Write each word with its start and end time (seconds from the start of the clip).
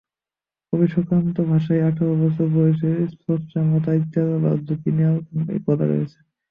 কবি 0.73 0.87
সুকান্তর 0.87 1.45
ভাষায়, 1.51 1.85
আঠারো 1.89 2.13
বছর 2.21 2.47
বয়সে 2.55 2.89
স্পর্ধায় 3.13 3.67
মাথা 3.71 3.91
তোলবার 4.13 4.57
ঝুঁকি 4.67 4.89
নেওয়ার 4.97 5.21
কথা 5.67 5.85
রয়েছে। 5.85 6.17